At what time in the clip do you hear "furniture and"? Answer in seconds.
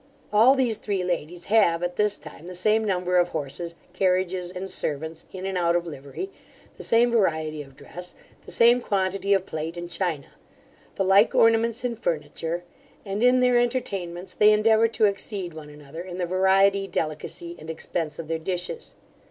11.95-13.21